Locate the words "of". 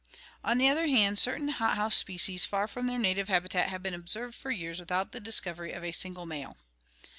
5.73-5.83